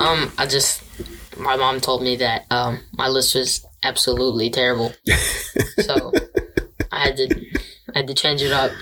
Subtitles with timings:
[0.00, 0.82] Um, I just
[1.38, 4.94] my mom told me that um my list was absolutely terrible,
[5.80, 6.12] so
[6.90, 7.46] I had to
[7.94, 8.72] I had to change it up.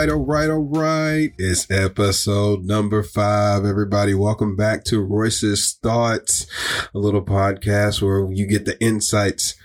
[0.00, 1.30] Right, all right, all right.
[1.36, 3.66] It's episode number five.
[3.66, 6.46] Everybody, welcome back to Royce's Thoughts,
[6.94, 9.56] a little podcast where you get the insights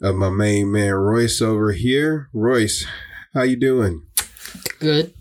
[0.00, 2.28] of my main man Royce over here.
[2.32, 2.86] Royce,
[3.34, 4.06] how you doing?
[4.78, 5.14] Good.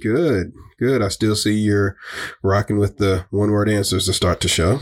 [0.00, 1.00] Good, good.
[1.00, 1.96] I still see you're
[2.42, 4.80] rocking with the one word answers to start the show.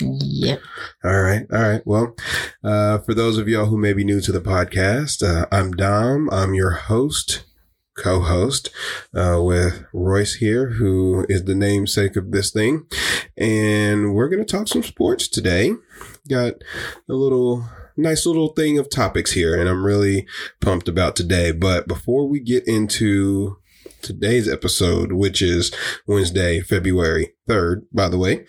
[0.00, 0.60] Yep.
[1.04, 1.44] All right.
[1.52, 1.82] All right.
[1.84, 2.16] Well,
[2.64, 6.30] uh, for those of y'all who may be new to the podcast, uh, I'm Dom.
[6.32, 7.44] I'm your host,
[7.96, 8.70] co-host,
[9.14, 12.86] uh, with Royce here, who is the namesake of this thing.
[13.36, 15.72] And we're going to talk some sports today.
[16.28, 16.54] Got
[17.08, 17.64] a little
[17.96, 20.26] nice little thing of topics here, and I'm really
[20.60, 21.52] pumped about today.
[21.52, 23.58] But before we get into
[24.02, 25.72] today's episode, which is
[26.06, 28.46] Wednesday, February 3rd, by the way,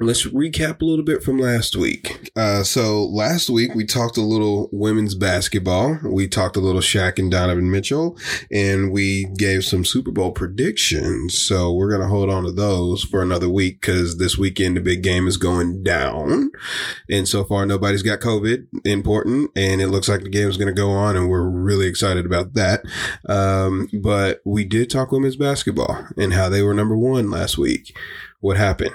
[0.00, 2.30] let's recap a little bit from last week.
[2.34, 5.98] Uh, so last week we talked a little women's basketball.
[6.02, 8.18] We talked a little Shaq and Donovan Mitchell,
[8.50, 11.38] and we gave some Super Bowl predictions.
[11.38, 15.02] So we're gonna hold on to those for another week because this weekend the big
[15.02, 16.50] game is going down,
[17.08, 18.66] and so far nobody's got COVID.
[18.84, 22.26] Important, and it looks like the game is gonna go on, and we're really excited
[22.26, 22.82] about that.
[23.28, 27.96] Um, but we did talk women's basketball and how they were number one last week.
[28.40, 28.94] What happened?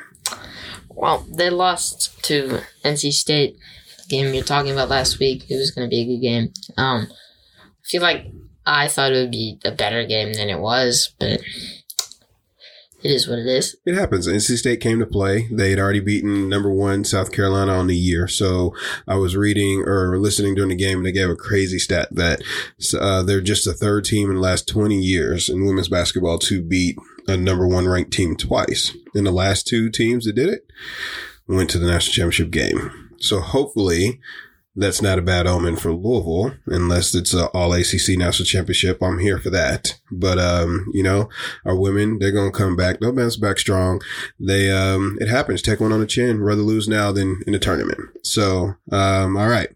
[1.00, 3.58] Well, they lost to NC State.
[4.09, 5.50] Game you're talking about last week.
[5.50, 6.53] It was going to be a good game.
[6.78, 8.25] Um, I feel like
[8.66, 11.40] I thought it would be a better game than it was, but
[13.01, 13.78] it is what it is.
[13.85, 14.28] It happens.
[14.28, 15.47] NC State came to play.
[15.50, 18.28] They had already beaten number one South Carolina on the year.
[18.28, 18.75] So
[19.07, 22.41] I was reading or listening during the game, and they gave a crazy stat that
[23.00, 26.62] uh, they're just the third team in the last 20 years in women's basketball to
[26.62, 26.97] beat
[27.29, 28.95] a number one ranked team twice.
[29.13, 30.69] And the last two teams that did it
[31.47, 33.09] went to the national championship game.
[33.19, 34.19] So hopefully
[34.75, 39.01] that's not a bad omen for Louisville, unless it's an all ACC national championship.
[39.01, 40.00] I'm here for that.
[40.12, 41.29] But, um, you know,
[41.66, 43.00] our women, they're going to come back.
[43.00, 44.01] They'll bounce back strong.
[44.40, 45.61] They, um, it happens.
[45.61, 46.41] Take one on the chin.
[46.41, 48.00] Rather lose now than in the tournament.
[48.23, 49.69] So, um, all right,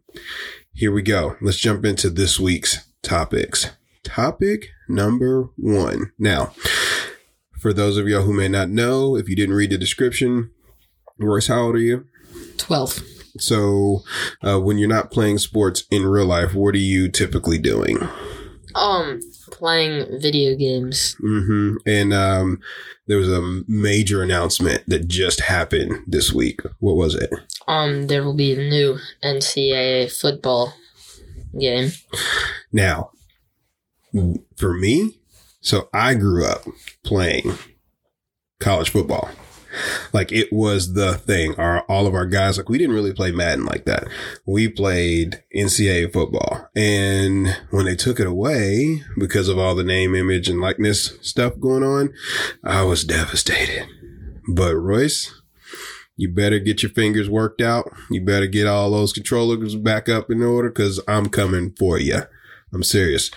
[0.74, 1.36] here we go.
[1.42, 3.72] Let's jump into this week's topics.
[4.04, 6.12] Topic number one.
[6.20, 6.54] Now,
[7.64, 10.52] for those of y'all who may not know, if you didn't read the description,
[11.18, 12.06] Royce, how old are you?
[12.58, 13.00] 12.
[13.40, 14.04] So,
[14.44, 17.98] uh, when you're not playing sports in real life, what are you typically doing?
[18.76, 21.16] Um, playing video games.
[21.24, 21.78] Mm-hmm.
[21.88, 22.60] And um,
[23.08, 26.60] there was a major announcement that just happened this week.
[26.80, 27.30] What was it?
[27.66, 30.74] Um, there will be a new NCAA football
[31.58, 31.92] game.
[32.74, 33.12] Now,
[34.58, 35.22] for me,
[35.64, 36.64] so I grew up
[37.04, 37.54] playing
[38.60, 39.30] college football.
[40.12, 41.56] Like it was the thing.
[41.56, 44.08] Our all of our guys, like we didn't really play Madden like that.
[44.46, 46.70] We played NCAA football.
[46.76, 51.60] And when they took it away because of all the name, image, and likeness stuff
[51.60, 52.14] going on,
[52.64, 53.88] I was devastated.
[54.48, 55.34] But Royce,
[56.18, 57.92] you better get your fingers worked out.
[58.12, 62.22] You better get all those controllers back up in order because I'm coming for you.
[62.72, 63.32] I'm serious.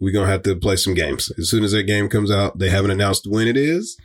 [0.00, 1.32] We're going to have to play some games.
[1.38, 3.98] As soon as that game comes out, they haven't announced when it is,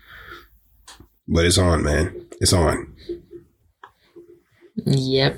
[1.28, 2.26] but it's on, man.
[2.42, 2.96] It's on.
[4.86, 5.38] Yep,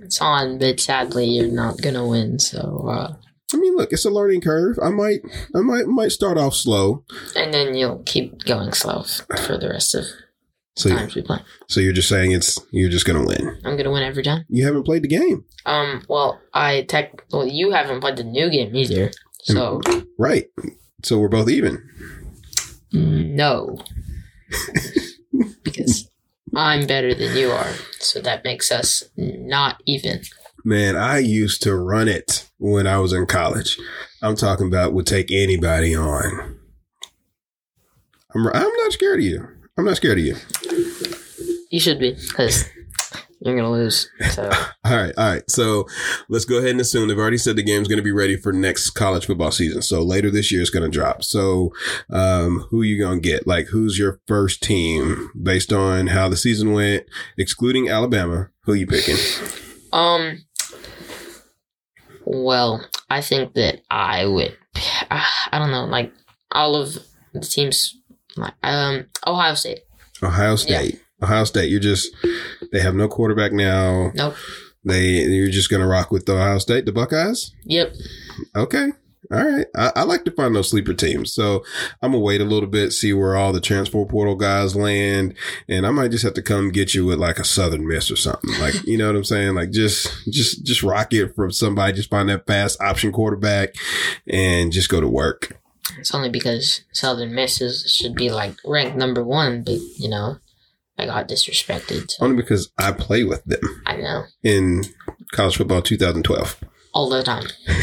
[0.00, 2.38] it's on, but sadly you're not gonna win.
[2.38, 3.14] So, uh,
[3.52, 4.78] I mean, look, it's a learning curve.
[4.82, 5.20] I might,
[5.54, 7.04] I might, might start off slow.
[7.36, 9.02] and then you'll keep going slow
[9.44, 10.06] for the rest of
[10.74, 11.40] So, the times we play.
[11.68, 13.60] so you're just saying it's you're just gonna win.
[13.64, 14.46] I'm gonna win every time.
[14.48, 17.24] You haven't played the game, Um, well, I tech.
[17.30, 19.10] Well, you haven't played the new game either,
[19.42, 19.80] so
[20.18, 20.46] right?
[21.02, 21.88] So we're both even.
[22.92, 23.78] no,
[25.62, 26.08] because
[26.54, 27.72] I'm better than you are.
[27.98, 30.22] So that makes us not even.
[30.64, 33.78] Man, I used to run it when I was in college.
[34.22, 36.58] I'm talking about would take anybody on.
[38.34, 39.48] I'm I'm not scared of you.
[39.76, 40.36] I'm not scared of you.
[41.70, 42.66] You should be, because
[43.44, 44.08] you're gonna lose.
[44.30, 44.50] So
[44.84, 45.50] All right, all right.
[45.50, 45.86] So
[46.28, 48.52] let's go ahead and assume they've already said the game's going to be ready for
[48.52, 49.80] next college football season.
[49.80, 51.22] So later this year it's going to drop.
[51.22, 51.72] So
[52.10, 53.46] um, who you going to get?
[53.46, 57.04] Like, who's your first team based on how the season went,
[57.38, 58.50] excluding Alabama?
[58.64, 59.16] Who you picking?
[59.92, 60.44] um,
[62.24, 64.56] well, I think that I would.
[65.10, 66.12] I don't know, like
[66.50, 66.98] all of
[67.32, 67.96] the teams,
[68.36, 69.80] like um, Ohio State.
[70.22, 71.01] Ohio State.
[71.22, 71.70] Ohio State.
[71.70, 72.14] You're just
[72.72, 74.10] they have no quarterback now.
[74.14, 74.34] Nope.
[74.84, 77.52] They you're just going to rock with the Ohio State, the Buckeyes.
[77.64, 77.94] Yep.
[78.56, 78.90] Okay.
[79.30, 79.66] All right.
[79.74, 81.32] I, I like to find those sleeper teams.
[81.32, 81.64] So
[82.02, 85.34] I'm going to wait a little bit, see where all the transfer portal guys land.
[85.68, 88.16] And I might just have to come get you with like a Southern Miss or
[88.16, 88.50] something.
[88.60, 89.54] Like, you know what I'm saying?
[89.54, 91.94] Like just, just, just rock it from somebody.
[91.94, 93.74] Just find that fast option quarterback
[94.26, 95.58] and just go to work.
[95.98, 100.38] It's only because Southern Misses should be like ranked number one, but you know,
[100.98, 102.10] I got disrespected.
[102.10, 104.84] So Only because I play with them I know in
[105.32, 106.62] college football 2012.
[106.94, 107.44] all the time.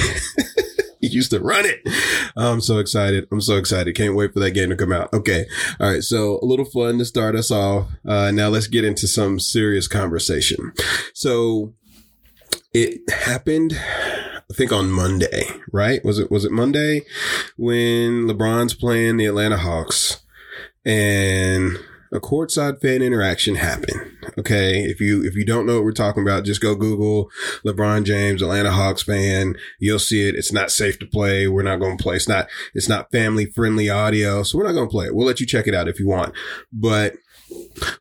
[1.01, 1.79] He used to run it.
[2.35, 3.25] I'm so excited.
[3.31, 3.95] I'm so excited.
[3.95, 5.13] Can't wait for that game to come out.
[5.13, 5.45] Okay.
[5.79, 6.03] All right.
[6.03, 7.87] So a little fun to start us off.
[8.05, 10.73] Uh, now let's get into some serious conversation.
[11.13, 11.73] So
[12.73, 16.03] it happened, I think on Monday, right?
[16.03, 17.03] Was it, was it Monday
[17.55, 20.21] when LeBron's playing the Atlanta Hawks
[20.83, 21.79] and
[22.11, 24.17] a courtside fan interaction happened.
[24.37, 24.83] Okay.
[24.83, 27.29] If you, if you don't know what we're talking about, just go Google
[27.65, 29.55] LeBron James, Atlanta Hawks fan.
[29.79, 30.35] You'll see it.
[30.35, 31.47] It's not safe to play.
[31.47, 32.15] We're not going to play.
[32.15, 34.43] It's not, it's not family friendly audio.
[34.43, 35.15] So we're not going to play it.
[35.15, 36.33] We'll let you check it out if you want.
[36.71, 37.15] But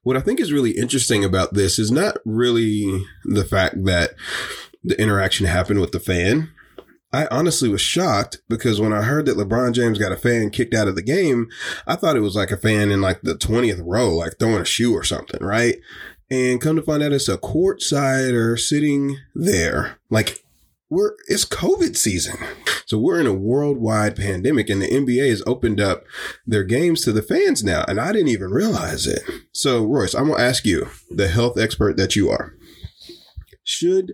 [0.02, 4.14] what I think is really interesting about this is not really the fact that
[4.84, 6.50] the interaction happened with the fan.
[7.12, 10.74] I honestly was shocked because when I heard that LeBron James got a fan kicked
[10.74, 11.48] out of the game,
[11.86, 14.66] I thought it was like a fan in like the 20th row, like throwing a
[14.66, 15.76] shoe or something, right?
[16.30, 19.98] And come to find out it's a courtsider sitting there.
[20.10, 20.44] Like
[20.90, 22.36] we're, it's COVID season.
[22.84, 26.04] So we're in a worldwide pandemic and the NBA has opened up
[26.46, 27.84] their games to the fans now.
[27.88, 29.22] And I didn't even realize it.
[29.52, 32.54] So Royce, I'm to ask you, the health expert that you are,
[33.64, 34.12] should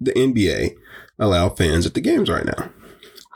[0.00, 0.74] the NBA
[1.20, 2.70] allow fans at the games right now?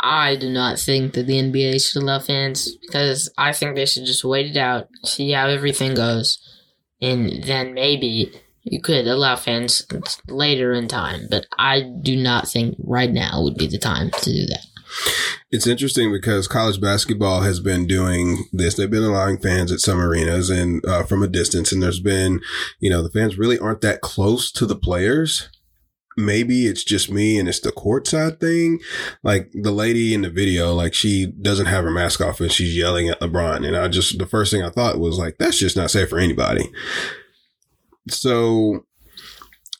[0.00, 4.04] I do not think that the NBA should allow fans because I think they should
[4.04, 6.38] just wait it out, see how everything goes,
[7.00, 8.32] and then maybe
[8.64, 9.86] you could allow fans
[10.28, 11.28] later in time.
[11.30, 14.66] But I do not think right now would be the time to do that.
[15.50, 18.74] It's interesting because college basketball has been doing this.
[18.74, 22.40] They've been allowing fans at some arenas and uh, from a distance, and there's been,
[22.80, 25.48] you know, the fans really aren't that close to the players.
[26.16, 28.80] Maybe it's just me and it's the courtside thing.
[29.22, 32.76] Like the lady in the video, like she doesn't have her mask off and she's
[32.76, 33.66] yelling at LeBron.
[33.66, 36.18] And I just, the first thing I thought was like, that's just not safe for
[36.18, 36.70] anybody.
[38.08, 38.84] So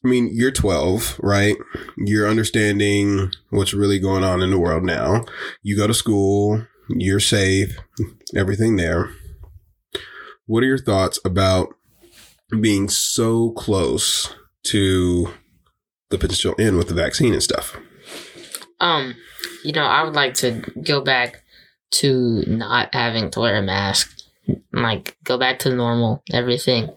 [0.04, 1.56] I mean, you're 12, right?
[1.96, 5.24] You're understanding what's really going on in the world now.
[5.62, 7.78] You go to school, you're safe,
[8.36, 9.10] everything there.
[10.44, 11.74] What are your thoughts about
[12.60, 14.34] being so close
[14.64, 15.32] to
[16.10, 17.76] the potential end with the vaccine and stuff?
[18.80, 19.14] Um,
[19.64, 21.42] you know, I would like to go back
[21.92, 24.10] to not having to wear a mask.
[24.72, 26.90] Like, go back to normal, everything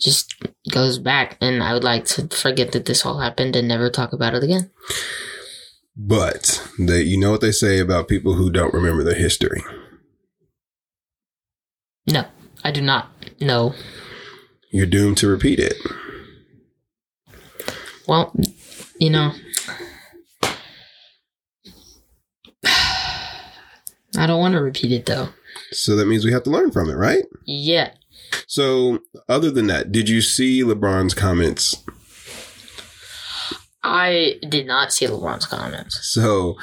[0.00, 0.34] just
[0.70, 4.12] goes back and I would like to forget that this all happened and never talk
[4.12, 4.70] about it again.
[5.96, 9.62] But they, you know what they say about people who don't remember their history.
[12.06, 12.24] No,
[12.62, 13.10] I do not
[13.40, 13.74] know.
[14.70, 15.74] You're doomed to repeat it.
[18.06, 18.32] Well,
[18.98, 19.32] you know,
[24.16, 25.28] I don't want to repeat it though.
[25.72, 27.24] So that means we have to learn from it, right?
[27.46, 27.92] Yeah.
[28.46, 31.82] So, other than that, did you see LeBron's comments?
[33.84, 36.10] I did not see LeBron's comments.
[36.10, 36.56] So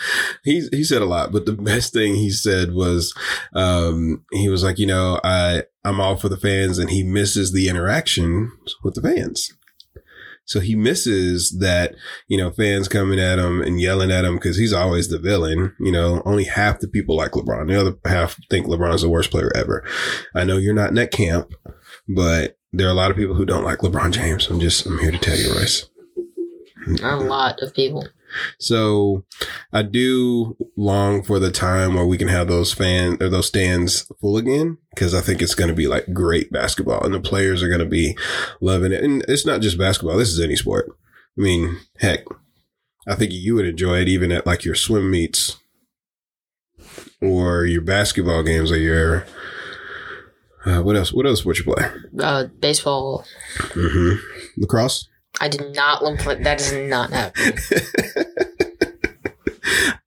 [0.44, 3.14] he he said a lot, but the best thing he said was
[3.54, 7.52] um, he was like, you know, I I'm all for the fans, and he misses
[7.52, 8.52] the interaction
[8.84, 9.52] with the fans.
[10.52, 11.96] So he misses that,
[12.28, 15.74] you know, fans coming at him and yelling at him because he's always the villain.
[15.80, 17.68] You know, only half the people like LeBron.
[17.68, 19.88] The other half think LeBron's the worst player ever.
[20.36, 21.54] I know you're not in that camp,
[22.10, 24.48] but there are a lot of people who don't like LeBron James.
[24.48, 25.90] I'm just, I'm here to tell you, Royce.
[27.02, 28.06] A lot of people.
[28.60, 29.26] So
[29.74, 34.10] I do long for the time where we can have those fan or those stands
[34.20, 37.62] full again because I think it's going to be like great basketball and the players
[37.62, 38.18] are going to be
[38.60, 39.04] loving it.
[39.04, 40.18] And it's not just basketball.
[40.18, 40.90] This is any sport.
[41.38, 42.26] I mean, heck,
[43.08, 45.58] I think you would enjoy it even at like your swim meets
[47.22, 49.26] or your basketball games or your
[50.64, 51.12] Uh, what else?
[51.12, 51.90] What else would you play?
[52.20, 53.26] Uh, baseball.
[53.58, 54.62] Mm-hmm.
[54.62, 55.08] Lacrosse.
[55.40, 56.60] I did not look like that.
[56.60, 57.54] Does not happen.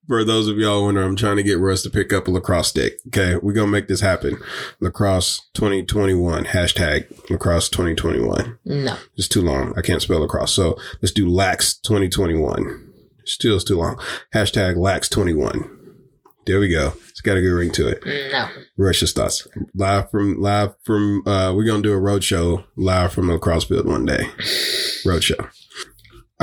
[0.06, 2.68] For those of y'all wondering, I'm trying to get Russ to pick up a lacrosse
[2.68, 2.98] stick.
[3.06, 4.36] Okay, we're gonna make this happen.
[4.80, 8.58] Lacrosse 2021 hashtag lacrosse 2021.
[8.66, 8.96] No.
[9.16, 9.72] It's too long.
[9.78, 12.92] I can't spell lacrosse, so let's do lax 2021.
[13.24, 13.98] Still, it's too long.
[14.34, 15.70] Hashtag lax 21.
[16.44, 16.92] There we go.
[17.08, 18.02] It's got a good ring to it.
[18.30, 18.48] No.
[18.76, 21.22] Royce's thoughts live from live from.
[21.26, 24.28] uh We're gonna do a road show live from the lacrosse field one day.
[25.06, 25.36] Road show.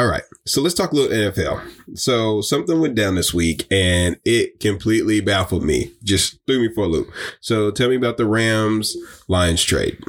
[0.02, 1.62] All right, so let's talk a little NFL.
[1.96, 5.92] So something went down this week, and it completely baffled me.
[6.04, 7.12] Just threw me for a loop.
[7.40, 10.00] So tell me about the Rams Lions trade.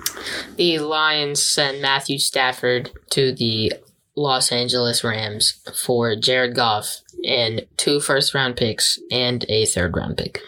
[0.57, 3.75] The Lions sent Matthew Stafford to the
[4.17, 10.17] Los Angeles Rams for Jared Goff and two first round picks and a third round
[10.17, 10.41] pick.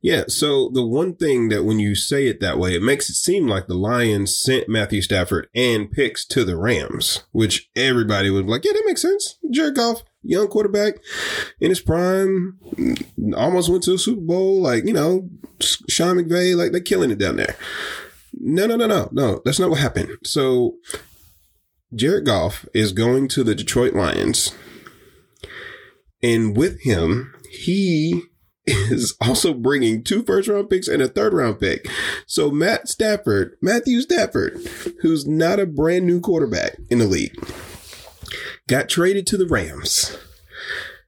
[0.00, 0.24] Yeah.
[0.28, 3.48] So the one thing that when you say it that way, it makes it seem
[3.48, 8.52] like the Lions sent Matthew Stafford and picks to the Rams, which everybody would be
[8.52, 9.38] like, yeah, that makes sense.
[9.50, 10.94] Jared Goff, young quarterback
[11.60, 12.58] in his prime,
[13.36, 14.60] almost went to a Super Bowl.
[14.62, 15.28] Like, you know,
[15.60, 17.56] Sean McVay, like they're killing it down there.
[18.34, 19.40] No, no, no, no, no.
[19.44, 20.10] That's not what happened.
[20.24, 20.74] So
[21.94, 24.54] Jared Goff is going to the Detroit Lions.
[26.22, 28.22] And with him, he
[28.66, 31.86] is also bringing two first round picks and a third round pick.
[32.26, 34.58] So Matt Stafford, Matthew Stafford,
[35.02, 37.34] who's not a brand new quarterback in the league,
[38.68, 40.16] got traded to the Rams.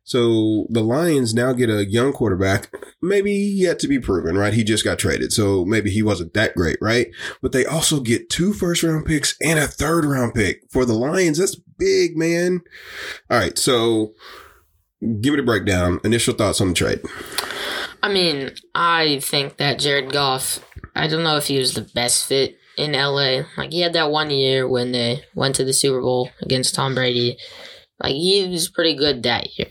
[0.07, 2.73] So the Lions now get a young quarterback,
[3.03, 4.55] maybe yet to be proven, right?
[4.55, 5.33] He just got traded.
[5.33, 7.09] So maybe he wasn't that great, right?
[7.43, 10.95] But they also get two first round picks and a third round pick for the
[10.95, 11.39] Lions.
[11.39, 12.61] That's big, man.
[13.29, 13.59] All right.
[13.59, 14.15] So
[15.01, 15.99] give me the breakdown.
[16.05, 17.01] Initial thoughts on the trade.
[18.01, 22.29] I mean, I think that Jared Goff, I don't know if he was the best
[22.29, 23.43] fit in LA.
[23.57, 26.95] Like, he had that one year when they went to the Super Bowl against Tom
[26.95, 27.39] Brady.
[27.99, 29.69] Like, he was pretty good that year.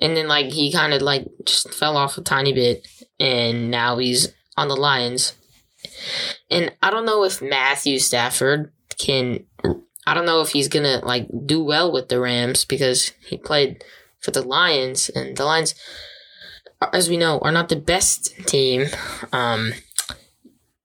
[0.00, 2.86] And then, like, he kind of, like, just fell off a tiny bit.
[3.18, 5.34] And now he's on the Lions.
[6.50, 9.44] And I don't know if Matthew Stafford can.
[10.06, 13.82] I don't know if he's gonna like do well with the Rams because he played
[14.20, 15.74] for the Lions, and the Lions,
[16.92, 18.86] as we know, are not the best team.
[19.32, 19.72] Um,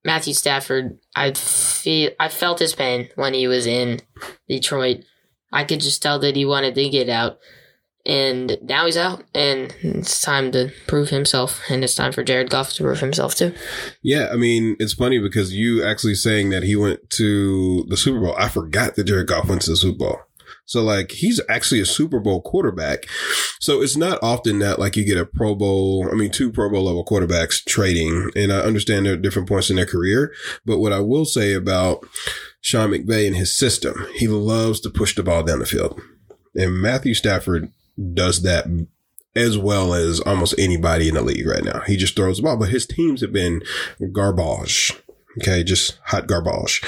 [0.03, 4.01] Matthew Stafford, I feel I felt his pain when he was in
[4.47, 5.05] Detroit.
[5.51, 7.39] I could just tell that he wanted to get out,
[8.05, 12.49] and now he's out, and it's time to prove himself, and it's time for Jared
[12.49, 13.53] Goff to prove himself too.
[14.01, 18.19] Yeah, I mean, it's funny because you actually saying that he went to the Super
[18.19, 18.35] Bowl.
[18.37, 20.19] I forgot that Jared Goff went to the Super Bowl.
[20.71, 23.05] So like he's actually a Super Bowl quarterback.
[23.59, 26.69] So it's not often that like you get a Pro Bowl, I mean two Pro
[26.69, 28.31] Bowl level quarterbacks trading.
[28.37, 30.33] And I understand they're different points in their career.
[30.65, 32.07] But what I will say about
[32.61, 35.99] Sean McVay and his system, he loves to push the ball down the field.
[36.55, 37.69] And Matthew Stafford
[38.13, 38.65] does that
[39.35, 41.81] as well as almost anybody in the league right now.
[41.81, 43.61] He just throws the ball, but his teams have been
[44.13, 44.93] garbage.
[45.41, 46.81] Okay, just hot garbage.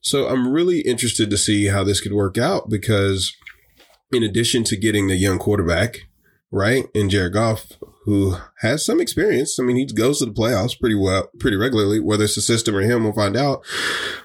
[0.00, 3.36] So I'm really interested to see how this could work out because
[4.12, 6.06] in addition to getting the young quarterback,
[6.50, 7.72] right, and Jared Goff,
[8.04, 9.58] who has some experience.
[9.58, 12.00] I mean, he goes to the playoffs pretty well, pretty regularly.
[12.00, 13.64] Whether it's the system or him, we'll find out.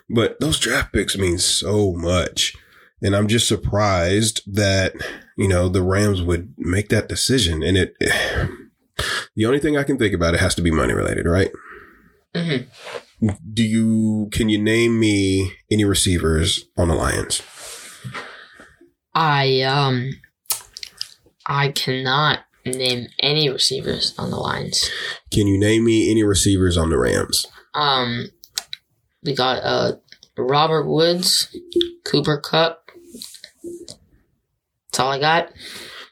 [0.09, 2.55] But those draft picks mean so much.
[3.01, 4.93] And I'm just surprised that,
[5.37, 7.61] you know, the Rams would make that decision.
[7.61, 7.93] And it,
[9.35, 11.51] the only thing I can think about, it has to be money related, right?
[12.33, 12.69] Mm-hmm.
[13.21, 17.41] Do you, can you name me any receivers on the Lions?
[19.15, 20.11] I um
[21.47, 24.91] I cannot name any receivers on the Lions.
[25.31, 27.47] Can you name me any receivers on the Rams?
[27.73, 28.27] Um
[29.23, 29.93] we got uh
[30.37, 31.55] Robert Woods,
[32.03, 32.91] Cooper Kupp.
[34.91, 35.51] That's all I got.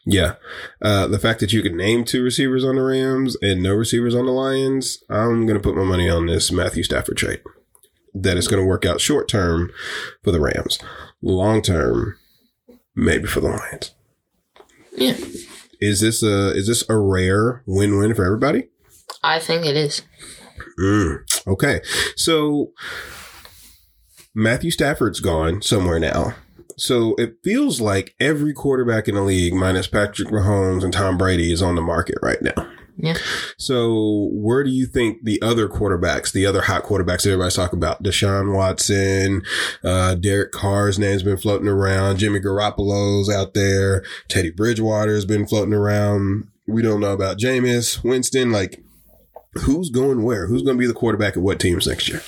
[0.06, 0.36] Yeah.
[0.82, 4.16] Uh, the fact that you can name two receivers on the Rams and no receivers
[4.16, 7.42] on the Lions, I'm going to put my money on this Matthew Stafford trade.
[8.14, 9.72] That it's going to work out short term
[10.24, 10.78] for the Rams.
[11.22, 12.18] Long term,
[12.96, 13.96] maybe for the Lions.
[14.96, 15.18] Yeah.
[15.80, 18.70] Is this a is this a rare win win for everybody?
[19.24, 20.02] I think it is.
[20.80, 21.82] Mm, okay,
[22.16, 22.72] so
[24.34, 26.36] Matthew Stafford's gone somewhere now.
[26.78, 31.52] So it feels like every quarterback in the league, minus Patrick Mahomes and Tom Brady,
[31.52, 32.70] is on the market right now.
[32.98, 33.18] Yeah.
[33.58, 38.04] So where do you think the other quarterbacks, the other hot quarterbacks everybody's talking about,
[38.04, 39.42] Deshaun Watson,
[39.84, 45.74] uh, Derek Carr's name's been floating around, Jimmy Garoppolo's out there, Teddy Bridgewater's been floating
[45.74, 46.50] around.
[46.68, 48.52] We don't know about Jameis Winston.
[48.52, 48.84] Like,
[49.54, 50.48] who's going where?
[50.48, 52.22] Who's going to be the quarterback at what teams next year?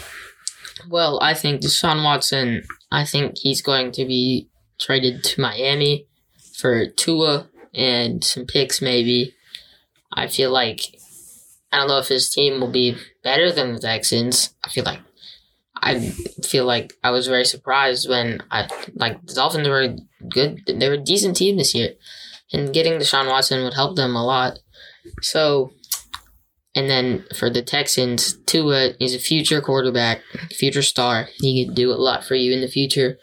[0.89, 4.49] Well, I think Deshaun Watson, I think he's going to be
[4.79, 6.07] traded to Miami
[6.57, 9.33] for Tua and some picks, maybe.
[10.13, 10.81] I feel like,
[11.71, 14.53] I don't know if his team will be better than the Texans.
[14.63, 14.99] I feel like,
[15.75, 15.99] I
[16.43, 19.95] feel like I was very surprised when I, like, the Dolphins were
[20.29, 20.61] good.
[20.65, 21.95] They were a decent team this year.
[22.53, 24.59] And getting Deshaun Watson would help them a lot.
[25.21, 25.71] So,
[26.75, 31.29] and then for the Texans, Tua is a future quarterback, future star.
[31.37, 33.17] He could do a lot for you in the future,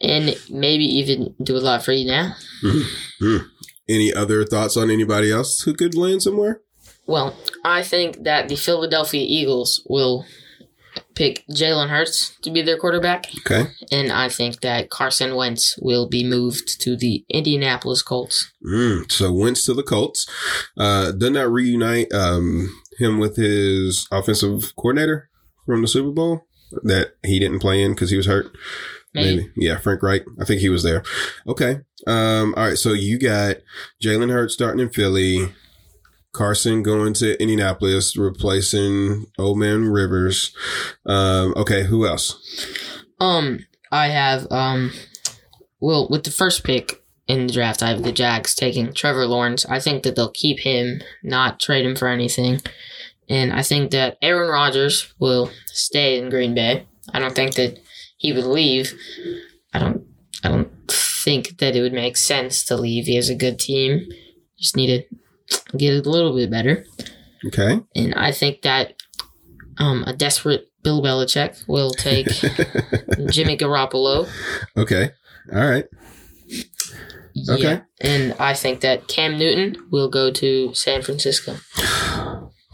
[0.00, 2.34] and maybe even do a lot for you now.
[2.62, 3.36] Mm-hmm.
[3.88, 6.60] Any other thoughts on anybody else who could land somewhere?
[7.06, 10.24] Well, I think that the Philadelphia Eagles will
[11.14, 13.26] pick Jalen Hurts to be their quarterback.
[13.38, 13.70] Okay.
[13.90, 18.52] And I think that Carson Wentz will be moved to the Indianapolis Colts.
[18.66, 20.26] Mm, so Wentz to the Colts.
[20.76, 25.28] Uh, doesn't that reunite um, him with his offensive coordinator
[25.66, 26.46] from the Super Bowl
[26.82, 28.46] that he didn't play in because he was hurt?
[29.14, 29.36] Maybe.
[29.36, 29.50] Maybe.
[29.56, 30.24] Yeah, Frank Reich.
[30.40, 31.02] I think he was there.
[31.46, 31.80] Okay.
[32.06, 32.78] Um, all right.
[32.78, 33.56] So you got
[34.02, 35.52] Jalen Hurts starting in Philly.
[36.32, 40.54] Carson going to Indianapolis, replacing Old Man Rivers.
[41.04, 42.38] Um, okay, who else?
[43.20, 44.92] Um, I have um,
[45.80, 49.66] well, with the first pick in the draft, I have the Jags taking Trevor Lawrence.
[49.66, 52.60] I think that they'll keep him, not trade him for anything,
[53.28, 56.86] and I think that Aaron Rodgers will stay in Green Bay.
[57.12, 57.78] I don't think that
[58.16, 58.94] he would leave.
[59.74, 60.06] I don't.
[60.44, 63.04] I don't think that it would make sense to leave.
[63.04, 64.08] He has a good team.
[64.58, 65.16] Just need to
[65.76, 66.84] get a little bit better.
[67.46, 67.80] Okay.
[67.94, 68.94] And I think that
[69.78, 72.26] um, a desperate Bill Belichick will take
[73.30, 74.28] Jimmy Garoppolo.
[74.76, 75.10] Okay.
[75.52, 75.84] All right.
[77.34, 77.54] Yeah.
[77.54, 77.80] Okay.
[78.00, 81.56] And I think that Cam Newton will go to San Francisco.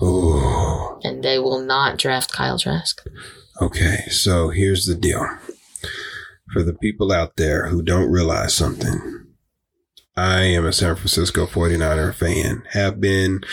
[0.00, 0.98] Oh.
[1.02, 3.02] And they will not draft Kyle Trask.
[3.60, 3.98] Okay.
[4.10, 5.26] So here's the deal.
[6.52, 9.27] For the people out there who don't realize something,
[10.18, 12.64] I am a San Francisco 49er fan.
[12.72, 13.44] Have been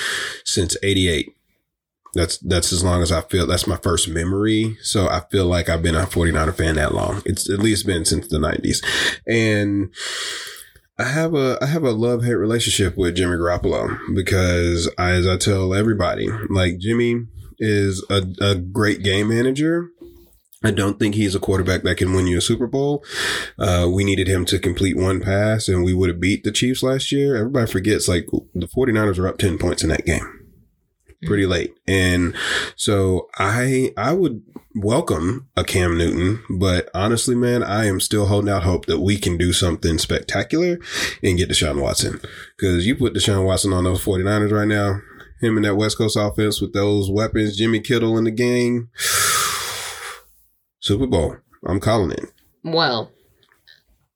[0.43, 1.35] since 88.
[2.15, 3.45] That's that's as long as I feel.
[3.45, 4.77] That's my first memory.
[4.81, 7.21] So I feel like I've been a 49er fan that long.
[7.25, 8.83] It's at least been since the 90s.
[9.27, 9.93] And
[10.97, 15.37] I have a I have a love hate relationship with Jimmy Garoppolo because as I
[15.37, 17.25] tell everybody, like Jimmy
[17.59, 19.89] is a, a great game manager.
[20.63, 23.03] I don't think he's a quarterback that can win you a Super Bowl.
[23.59, 26.81] Uh, we needed him to complete one pass and we would have beat the Chiefs
[26.81, 27.35] last year.
[27.35, 30.45] Everybody forgets like the 49ers were up 10 points in that game
[31.25, 31.75] pretty late.
[31.87, 32.35] And
[32.75, 34.43] so I, I would
[34.75, 39.17] welcome a Cam Newton, but honestly, man, I am still holding out hope that we
[39.17, 40.79] can do something spectacular
[41.23, 42.19] and get Deshaun Watson.
[42.59, 44.99] Cause you put Deshaun Watson on those 49ers right now,
[45.41, 48.89] him in that West Coast offense with those weapons, Jimmy Kittle in the game.
[50.85, 51.37] Super Bowl.
[51.65, 52.31] I'm calling it.
[52.63, 53.11] Well,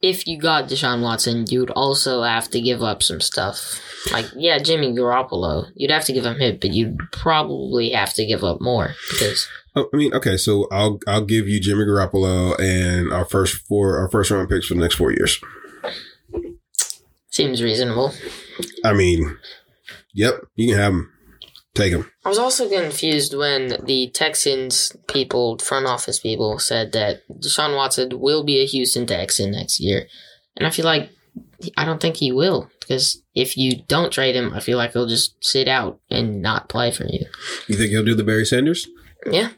[0.03, 3.81] if you got Deshaun Watson, you'd also have to give up some stuff.
[4.13, 8.25] Like, yeah, Jimmy Garoppolo, you'd have to give him hit, but you'd probably have to
[8.25, 12.59] give up more because Oh, I mean, okay, so I'll I'll give you Jimmy Garoppolo
[12.59, 15.39] and our first four our first round picks for the next four years.
[17.29, 18.13] seems reasonable.
[18.83, 19.37] I mean,
[20.13, 21.13] yep, you can have them.
[21.75, 22.11] Take them.
[22.25, 28.19] I was also confused when the Texans people, front office people, said that Deshaun Watson
[28.19, 30.07] will be a Houston Texan next year.
[30.57, 31.09] And I feel like
[31.77, 35.07] I don't think he will because if you don't trade him, I feel like he'll
[35.07, 37.25] just sit out and not play for you.
[37.67, 38.87] You think he'll do the Barry Sanders?
[39.29, 39.49] Yeah.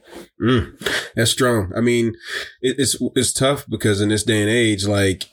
[0.41, 0.79] Mm,
[1.15, 1.71] that's strong.
[1.75, 2.15] I mean,
[2.61, 5.29] it, it's it's tough because in this day and age, like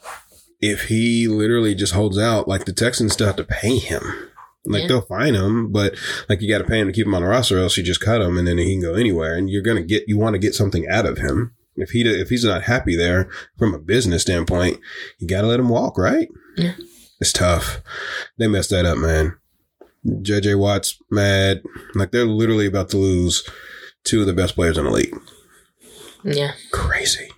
[0.60, 4.27] if he literally just holds out, like the Texans still have to pay him.
[4.70, 4.88] Like Yeah.
[4.88, 5.94] they'll find him, but
[6.28, 7.82] like you got to pay him to keep him on the roster, or else you
[7.82, 9.34] just cut him and then he can go anywhere.
[9.34, 11.54] And you're gonna get you want to get something out of him.
[11.76, 13.28] If he if he's not happy there
[13.58, 14.78] from a business standpoint,
[15.18, 16.28] you got to let him walk, right?
[16.56, 16.74] Yeah.
[17.20, 17.80] It's tough.
[18.36, 19.36] They messed that up, man.
[20.06, 21.62] JJ Watt's mad.
[21.94, 23.48] Like they're literally about to lose
[24.04, 25.16] two of the best players in the league.
[26.24, 26.52] Yeah.
[26.72, 27.28] Crazy.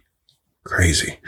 [0.64, 1.18] Crazy.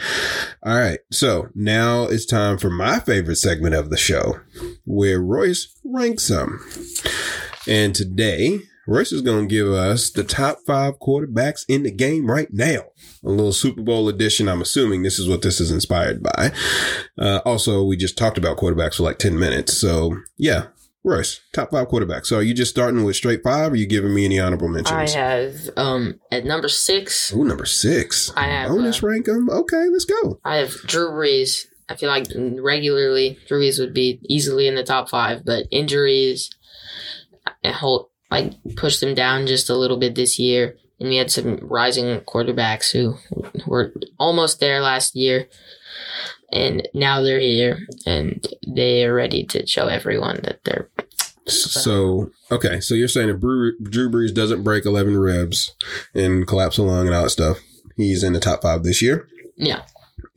[0.62, 1.00] All right.
[1.10, 4.40] So now it's time for my favorite segment of the show
[4.84, 6.60] where Royce ranks them.
[7.66, 12.30] And today, Royce is going to give us the top five quarterbacks in the game
[12.30, 12.82] right now.
[13.24, 14.48] A little Super Bowl edition.
[14.48, 16.52] I'm assuming this is what this is inspired by.
[17.16, 19.76] Uh, also, we just talked about quarterbacks for like 10 minutes.
[19.78, 20.66] So, yeah.
[21.04, 22.26] Royce, top five quarterbacks.
[22.26, 24.68] So, are you just starting with straight five or are you giving me any honorable
[24.68, 25.14] mentions?
[25.14, 28.30] I have um at number six, Ooh, number six.
[28.36, 29.50] I have, bonus uh, rank them.
[29.50, 30.38] Okay, let's go.
[30.44, 31.66] I have Drew Brees.
[31.88, 36.50] I feel like regularly Drew Brees would be easily in the top five, but injuries
[37.64, 40.76] I hold like pushed him down just a little bit this year.
[41.00, 43.16] and we had some rising quarterbacks who
[43.66, 45.48] were almost there last year,
[46.52, 50.88] and now they're here, and they are ready to show everyone that they're.
[51.46, 55.74] So okay, so you're saying if Drew, Drew Brees doesn't break 11 ribs
[56.14, 57.58] and collapse a lung and all that stuff,
[57.96, 59.82] he's in the top five this year, Yeah,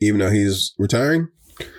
[0.00, 1.28] even though he's retiring.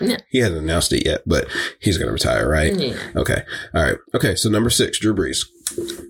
[0.02, 0.18] Yeah.
[0.30, 1.48] He hasn't announced it yet, but
[1.80, 2.74] he's going to retire, right?
[2.74, 2.98] yeah.
[3.16, 3.44] Okay.
[3.76, 3.98] All right.
[4.16, 4.34] Okay.
[4.36, 5.46] So number six, Drew Brees.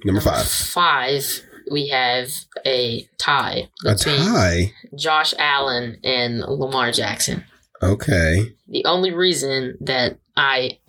[0.05, 2.29] Number five, Five, we have
[2.65, 4.71] a tie a tie.
[4.95, 7.43] Josh Allen and Lamar Jackson.
[7.81, 8.53] Okay.
[8.67, 10.79] The only reason that I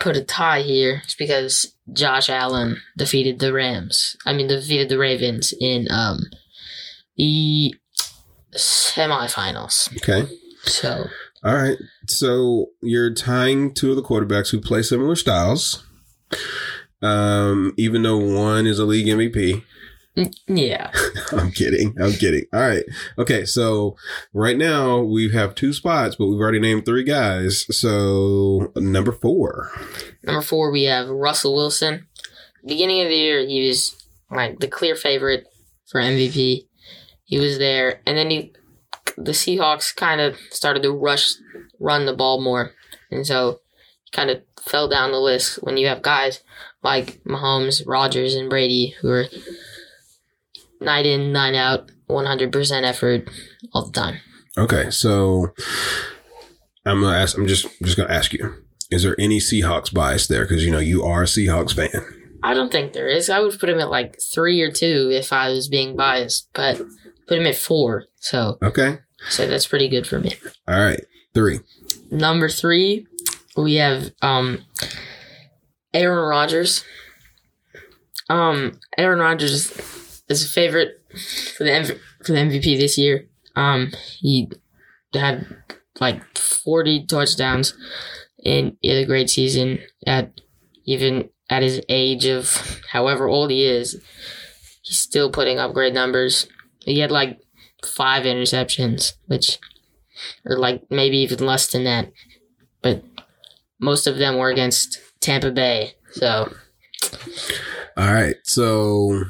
[0.00, 4.16] put a tie here is because Josh Allen defeated the Rams.
[4.26, 6.20] I mean, defeated the Ravens in um
[7.16, 7.74] the
[8.54, 9.94] semifinals.
[9.96, 10.28] Okay.
[10.62, 11.06] So
[11.44, 11.78] All right.
[12.08, 15.84] So you're tying two of the quarterbacks who play similar styles.
[17.02, 19.64] Um, even though one is a league MVP.
[20.16, 20.90] Mm, yeah,
[21.32, 21.94] I'm kidding.
[22.00, 22.44] I'm kidding.
[22.52, 22.84] All right.
[23.18, 23.44] Okay.
[23.44, 23.96] So
[24.32, 27.66] right now we have two spots, but we've already named three guys.
[27.76, 29.70] So number four.
[30.22, 32.06] number four we have Russell Wilson.
[32.66, 33.96] Beginning of the year, he was
[34.30, 35.46] like the clear favorite
[35.90, 36.66] for MVP.
[37.24, 38.52] He was there, and then he,
[39.16, 41.34] the Seahawks kind of started to rush,
[41.78, 42.72] run the ball more,
[43.10, 43.60] and so
[44.02, 46.42] he kind of fell down the list when you have guys
[46.82, 49.24] like Mahomes, Rodgers, and Brady who are
[50.80, 53.28] night in, night out, one hundred percent effort
[53.72, 54.20] all the time.
[54.58, 54.90] Okay.
[54.90, 55.48] So
[56.86, 57.36] I'm gonna ask.
[57.36, 58.54] I'm just just gonna ask you.
[58.90, 60.42] Is there any Seahawks bias there?
[60.44, 61.90] Because you know you are a Seahawks fan.
[62.42, 63.28] I don't think there is.
[63.30, 66.80] I would put him at like three or two if I was being biased, but
[67.28, 68.06] put him at four.
[68.16, 68.98] So, Okay.
[69.28, 70.32] so that's pretty good for me.
[70.66, 71.04] All right.
[71.34, 71.60] Three.
[72.10, 73.06] Number three,
[73.56, 74.64] we have um,
[75.92, 76.82] Aaron Rodgers.
[78.30, 79.70] Um, Aaron Rodgers
[80.30, 81.02] is a favorite
[81.56, 83.26] for the MV- for the MVP this year.
[83.56, 84.50] Um, he
[85.12, 85.46] had
[86.00, 87.74] like forty touchdowns,
[88.44, 89.80] and he had a great season.
[90.06, 90.40] At
[90.84, 94.00] even at his age of however old he is,
[94.82, 96.46] he's still putting up great numbers.
[96.84, 97.40] He had like
[97.84, 99.58] five interceptions, which
[100.44, 102.12] or like maybe even less than that.
[102.82, 103.02] But
[103.80, 105.94] most of them were against Tampa Bay.
[106.12, 106.52] So
[107.96, 108.36] All right.
[108.44, 109.24] So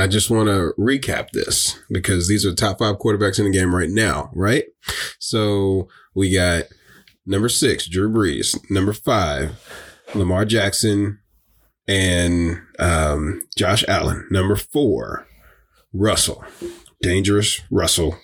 [0.00, 3.74] I just want to recap this because these are top five quarterbacks in the game
[3.74, 4.64] right now, right?
[5.18, 6.64] So we got
[7.26, 8.58] number six, Drew Brees.
[8.70, 9.58] Number five,
[10.14, 11.20] Lamar Jackson
[11.86, 14.26] and um, Josh Allen.
[14.30, 15.26] Number four,
[15.92, 16.44] Russell.
[17.02, 18.18] Dangerous Russell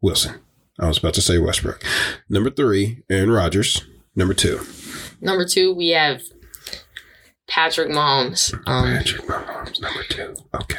[0.00, 0.40] Wilson.
[0.80, 1.84] I was about to say Westbrook.
[2.28, 3.84] Number three, Aaron Rodgers.
[4.16, 4.60] Number two,
[5.20, 6.22] number two, we have
[7.48, 8.54] Patrick Mahomes.
[8.66, 9.80] Um, Patrick Mahomes.
[9.80, 10.34] Number two.
[10.54, 10.76] Okay.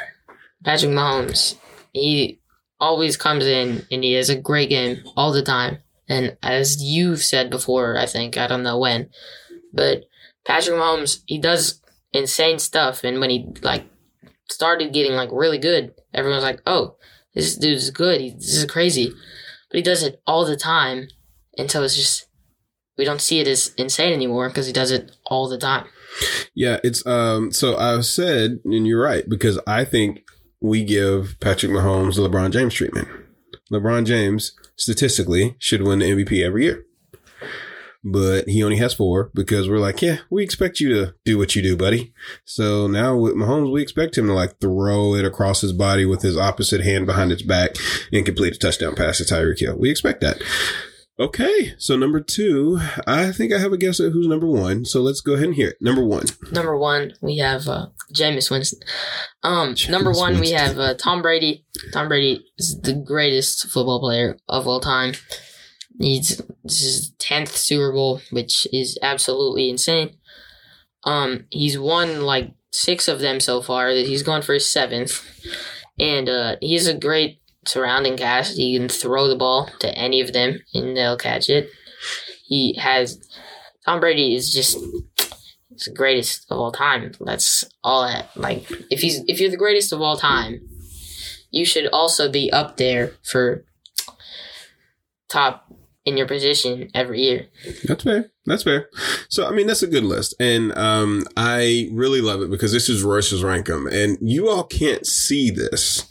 [0.63, 1.55] Patrick Mahomes.
[1.93, 2.39] He
[2.79, 5.79] always comes in and he has a great game all the time.
[6.09, 9.09] And as you've said before, I think I don't know when,
[9.73, 10.03] but
[10.45, 13.03] Patrick Mahomes he does insane stuff.
[13.03, 13.85] And when he like
[14.49, 16.97] started getting like really good, everyone's like, "Oh,
[17.33, 18.21] this dude's good.
[18.21, 19.13] He, this is crazy."
[19.69, 21.07] But he does it all the time,
[21.57, 22.27] and so it's just
[22.97, 25.85] we don't see it as insane anymore because he does it all the time.
[26.55, 27.51] Yeah, it's um.
[27.51, 30.23] So I've said, and you're right because I think
[30.61, 33.07] we give Patrick Mahomes the LeBron James treatment.
[33.71, 36.85] LeBron James statistically should win the MVP every year,
[38.03, 41.55] but he only has four because we're like, yeah, we expect you to do what
[41.55, 42.13] you do, buddy.
[42.45, 46.21] So now with Mahomes, we expect him to like throw it across his body with
[46.21, 47.75] his opposite hand behind its back
[48.11, 49.77] and complete a touchdown pass to Tyreek Hill.
[49.77, 50.41] We expect that.
[51.19, 54.83] Okay, so number two, I think I have a guess at who's number one.
[54.83, 55.77] So let's go ahead and hear it.
[55.79, 56.25] Number one.
[56.51, 58.79] Number one, we have uh, Jameis Winston.
[59.43, 61.67] Um, number Jameis one, we have uh, Tom Brady.
[61.91, 65.13] Tom Brady is the greatest football player of all time.
[65.99, 70.17] He's this is tenth Super Bowl, which is absolutely insane.
[71.03, 73.93] Um, he's won like six of them so far.
[73.93, 75.23] That he's going for his seventh,
[75.99, 78.57] and uh, he's a great surrounding cast.
[78.57, 81.69] He can throw the ball to any of them, and they'll catch it.
[82.45, 83.19] He has
[83.85, 84.77] Tom Brady is just
[85.85, 87.11] the greatest of all time.
[87.19, 88.07] That's all.
[88.07, 90.61] That, like if he's if you're the greatest of all time,
[91.51, 93.65] you should also be up there for
[95.29, 95.65] top
[96.05, 97.47] in your position every year.
[97.85, 98.31] That's fair.
[98.45, 98.89] That's fair.
[99.29, 100.35] So, I mean, that's a good list.
[100.39, 103.89] And um, I really love it because this is Royce's Rankum.
[103.91, 106.07] And you all can't see this,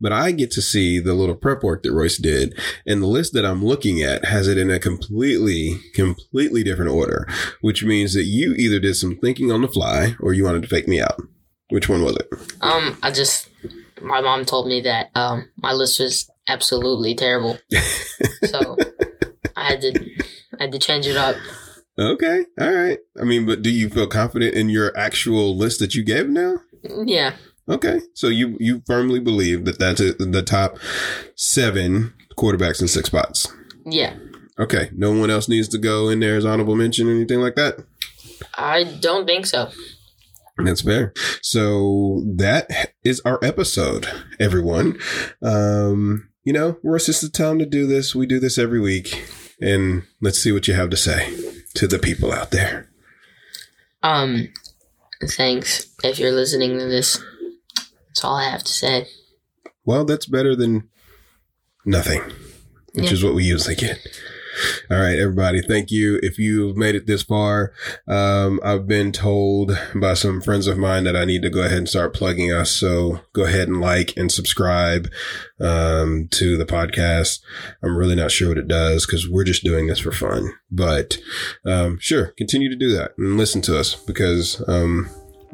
[0.00, 2.58] but I get to see the little prep work that Royce did.
[2.86, 7.28] And the list that I'm looking at has it in a completely, completely different order,
[7.60, 10.68] which means that you either did some thinking on the fly or you wanted to
[10.68, 11.20] fake me out.
[11.70, 12.28] Which one was it?
[12.60, 13.48] Um, I just
[14.02, 17.58] my mom told me that um, my list was absolutely terrible.
[18.44, 18.76] so
[19.66, 20.22] had to
[20.58, 21.36] I had to change it up.
[21.98, 22.98] Okay, all right.
[23.18, 26.56] I mean, but do you feel confident in your actual list that you gave now?
[27.04, 27.36] Yeah.
[27.68, 30.78] Okay, so you you firmly believe that that's a, the top
[31.34, 33.52] seven quarterbacks in six spots.
[33.84, 34.14] Yeah.
[34.58, 37.56] Okay, no one else needs to go in there as honorable mention or anything like
[37.56, 37.78] that.
[38.54, 39.70] I don't think so.
[40.58, 41.12] That's fair.
[41.42, 44.08] So that is our episode,
[44.40, 44.98] everyone.
[45.42, 48.14] Um, you know, we're just the time to do this.
[48.14, 49.28] We do this every week,
[49.60, 51.34] and let's see what you have to say
[51.74, 52.88] to the people out there.
[54.02, 54.52] Um,
[55.24, 57.22] thanks if you're listening to this.
[58.08, 59.08] That's all I have to say.
[59.84, 60.88] Well, that's better than
[61.84, 62.22] nothing,
[62.92, 63.12] which Yeah.
[63.12, 63.98] is what we usually get.
[64.90, 65.60] All right, everybody.
[65.60, 66.18] Thank you.
[66.22, 67.72] If you've made it this far,
[68.08, 71.78] um, I've been told by some friends of mine that I need to go ahead
[71.78, 72.70] and start plugging us.
[72.70, 75.10] So go ahead and like and subscribe
[75.60, 77.40] um, to the podcast.
[77.82, 80.52] I'm really not sure what it does because we're just doing this for fun.
[80.70, 81.18] But
[81.64, 85.08] um, sure, continue to do that and listen to us because um,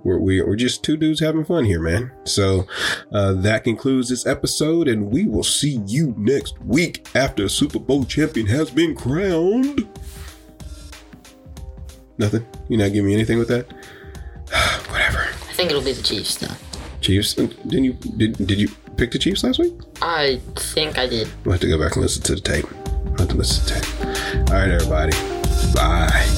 [0.04, 2.10] we're, we- we're just two dudes having fun here, man.
[2.24, 2.66] So
[3.12, 7.78] uh, that concludes this episode, and we will see you next week after a Super
[7.78, 9.88] Bowl champion has been crowned.
[12.18, 12.46] Nothing?
[12.68, 13.66] You're not giving me anything with that?
[14.90, 15.20] Whatever.
[15.20, 16.54] I think it'll be the Chiefs, though.
[17.00, 17.34] Chiefs?
[17.34, 19.72] Didn't you did, did you pick the Chiefs last week?
[20.02, 21.28] I think I did.
[21.44, 22.66] We'll have to go back and listen to the tape.
[23.12, 23.80] I'll have to listen to the
[24.14, 24.50] tape.
[24.50, 25.12] All right, everybody.
[25.74, 26.31] Bye.